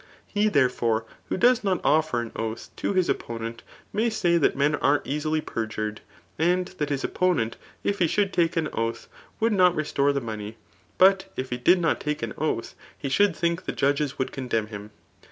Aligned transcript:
He 0.25 0.49
therefore 0.49 1.05
who 1.29 1.37
does 1.37 1.63
not 1.63 1.79
offer 1.83 2.21
an 2.21 2.31
oath 2.35 2.71
to 2.77 2.93
his 2.93 3.07
opponent 3.07 3.61
[may 3.93 4.09
say] 4.09 4.35
that 4.39 4.55
men 4.55 4.73
are 4.77 5.03
easily 5.05 5.41
perjured; 5.41 6.01
wad 6.39 6.69
that 6.79 6.89
his 6.89 7.03
opponent 7.03 7.55
if 7.83 7.99
he 7.99 8.07
should 8.07 8.33
take 8.33 8.57
an 8.57 8.67
oath, 8.73 9.07
wouki 9.39 9.51
not 9.53 9.75
restore 9.75 10.11
the 10.11 10.19
money, 10.19 10.57
but 10.97 11.31
if 11.37 11.51
he 11.51 11.57
did 11.57 11.79
not 11.79 11.99
take 12.01 12.23
an 12.23 12.33
oath, 12.39 12.73
he 12.97 13.09
should 13.09 13.33
thbik 13.35 13.65
the 13.65 13.71
judges 13.73 14.17
would 14.17 14.31
condemn 14.31 14.65
him. 14.73 14.89